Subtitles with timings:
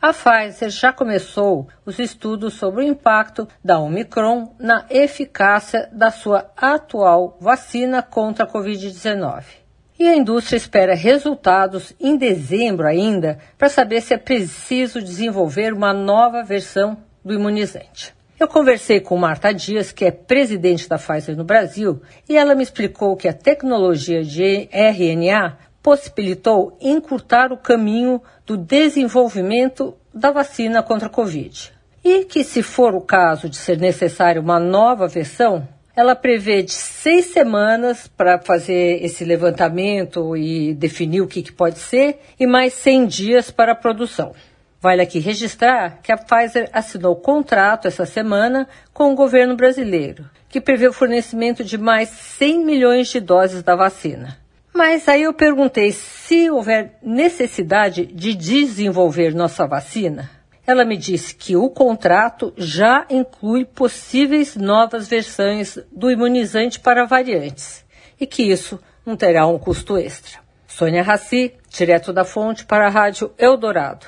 [0.00, 6.50] a Pfizer já começou os estudos sobre o impacto da Omicron na eficácia da sua
[6.56, 9.44] atual vacina contra a Covid-19.
[9.98, 15.92] E a indústria espera resultados em dezembro ainda para saber se é preciso desenvolver uma
[15.92, 18.14] nova versão do imunizante.
[18.38, 22.62] Eu conversei com Marta Dias, que é presidente da Pfizer no Brasil, e ela me
[22.62, 25.58] explicou que a tecnologia de RNA
[25.88, 31.72] possibilitou encurtar o caminho do desenvolvimento da vacina contra a Covid.
[32.04, 35.66] E que, se for o caso de ser necessária uma nova versão,
[35.96, 41.78] ela prevê de seis semanas para fazer esse levantamento e definir o que, que pode
[41.78, 44.34] ser, e mais 100 dias para a produção.
[44.82, 50.60] Vale aqui registrar que a Pfizer assinou contrato essa semana com o governo brasileiro, que
[50.60, 54.36] prevê o fornecimento de mais 100 milhões de doses da vacina.
[54.78, 60.30] Mas aí eu perguntei se houver necessidade de desenvolver nossa vacina.
[60.64, 67.84] Ela me disse que o contrato já inclui possíveis novas versões do imunizante para variantes
[68.20, 70.38] e que isso não terá um custo extra.
[70.68, 74.06] Sônia Raci, direto da fonte para a Rádio Eldorado.